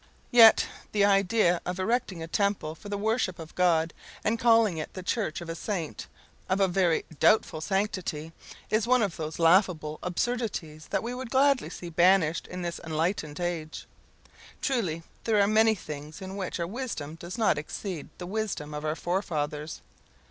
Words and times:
Yet 0.31 0.65
the 0.93 1.05
idea 1.05 1.61
of 1.63 1.79
erecting 1.79 2.23
a 2.23 2.27
temple 2.27 2.73
for 2.73 2.89
the 2.89 2.97
worship 2.97 3.37
of 3.37 3.53
God, 3.53 3.93
and 4.23 4.39
calling 4.39 4.79
it 4.79 4.95
the 4.95 5.03
church 5.03 5.41
of 5.41 5.47
a 5.47 5.53
saint 5.53 6.07
of 6.49 6.57
very 6.71 7.05
doubtful 7.19 7.61
sanctity, 7.61 8.31
is 8.71 8.87
one 8.87 9.03
of 9.03 9.15
those 9.15 9.37
laughable 9.37 9.99
absurdities 10.01 10.87
that 10.87 11.03
we 11.03 11.13
would 11.13 11.29
gladly 11.29 11.69
see 11.69 11.89
banished 11.91 12.47
in 12.47 12.63
this 12.63 12.79
enlightened 12.83 13.39
age. 13.39 13.85
Truly, 14.59 15.03
there 15.25 15.39
are 15.39 15.45
many 15.45 15.75
things 15.75 16.19
in 16.19 16.35
which 16.35 16.59
our 16.59 16.65
wisdom 16.65 17.13
does 17.13 17.37
not 17.37 17.59
exceed 17.59 18.09
the 18.17 18.25
wisdom 18.25 18.73
of 18.73 18.83
our 18.83 18.95
forefathers. 18.95 19.81